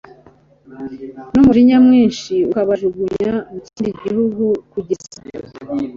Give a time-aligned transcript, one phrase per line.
[1.33, 5.17] n umujinya mwinshi akabajugunya mu kindi gihugu kugeza